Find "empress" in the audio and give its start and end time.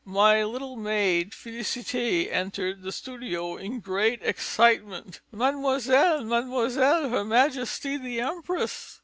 8.19-8.99